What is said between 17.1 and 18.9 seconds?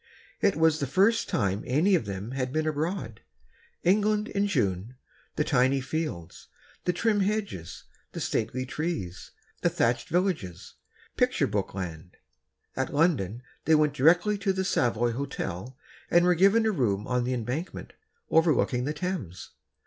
the Embankment, overlooking